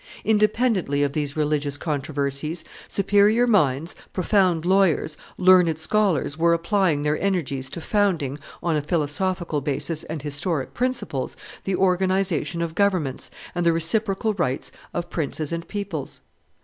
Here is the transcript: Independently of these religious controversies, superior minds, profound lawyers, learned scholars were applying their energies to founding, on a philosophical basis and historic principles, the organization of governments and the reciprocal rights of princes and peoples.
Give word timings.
Independently 0.25 1.03
of 1.03 1.13
these 1.13 1.37
religious 1.37 1.77
controversies, 1.77 2.63
superior 2.87 3.45
minds, 3.45 3.93
profound 4.13 4.65
lawyers, 4.65 5.15
learned 5.37 5.77
scholars 5.77 6.39
were 6.39 6.53
applying 6.55 7.03
their 7.03 7.19
energies 7.21 7.69
to 7.69 7.79
founding, 7.79 8.39
on 8.63 8.75
a 8.75 8.81
philosophical 8.81 9.61
basis 9.61 10.01
and 10.05 10.23
historic 10.23 10.73
principles, 10.73 11.37
the 11.65 11.75
organization 11.75 12.63
of 12.63 12.73
governments 12.73 13.29
and 13.53 13.63
the 13.63 13.71
reciprocal 13.73 14.33
rights 14.33 14.71
of 14.91 15.11
princes 15.11 15.51
and 15.51 15.67
peoples. 15.67 16.21